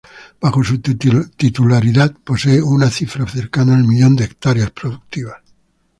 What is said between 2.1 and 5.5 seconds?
posee una cifra cercana al millón de hectáreas productivas.